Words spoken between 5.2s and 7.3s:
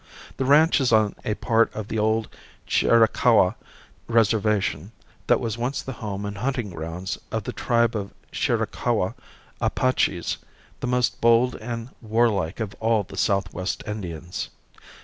that was once the home and hunting grounds